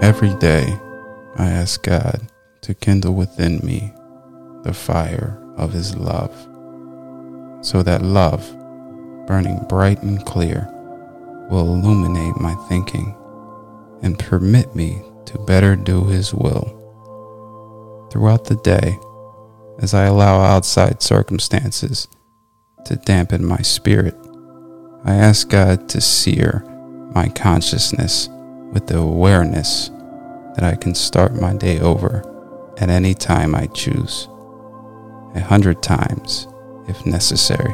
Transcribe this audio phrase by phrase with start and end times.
[0.00, 0.78] Every day,
[1.36, 2.28] I ask God
[2.60, 3.92] to kindle within me
[4.62, 6.30] the fire of His love,
[7.66, 8.48] so that love,
[9.26, 10.68] burning bright and clear,
[11.50, 13.12] will illuminate my thinking
[14.00, 16.76] and permit me to better do His will.
[18.12, 19.00] Throughout the day,
[19.80, 22.06] as I allow outside circumstances
[22.84, 24.14] to dampen my spirit,
[25.04, 26.64] I ask God to sear
[27.14, 28.28] my consciousness
[28.72, 29.90] with the awareness
[30.54, 32.22] that I can start my day over
[32.78, 34.28] at any time I choose,
[35.34, 36.46] a hundred times
[36.88, 37.72] if necessary.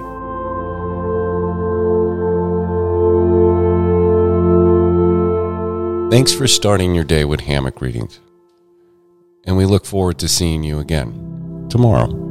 [6.11, 8.20] Thanks for starting your day with hammock readings.
[9.47, 12.23] And we look forward to seeing you again tomorrow.